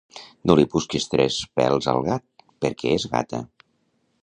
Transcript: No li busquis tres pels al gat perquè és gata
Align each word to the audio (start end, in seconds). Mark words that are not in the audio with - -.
No 0.51 0.53
li 0.59 0.63
busquis 0.75 1.05
tres 1.11 1.37
pels 1.59 1.89
al 1.95 2.01
gat 2.09 2.47
perquè 2.65 2.97
és 2.97 3.09
gata 3.15 3.45